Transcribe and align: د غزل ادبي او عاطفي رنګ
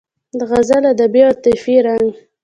د 0.37 0.39
غزل 0.49 0.83
ادبي 0.93 1.21
او 1.23 1.27
عاطفي 1.29 1.75
رنګ 1.87 2.09